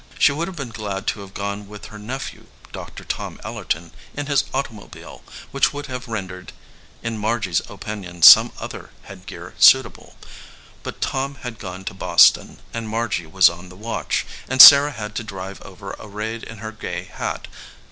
[0.17, 4.25] She would have been glad to have gone with her nephew, Doctor Tom Ellerton, in
[4.25, 6.53] his automobile, which would have rendered
[7.03, 10.15] in Margy s opinion some other headgear suitable;
[10.81, 15.13] but Tom had gone to Boston and Margy was on the watch, and Sarah had
[15.17, 17.47] to drive over arrayed in her gay hat.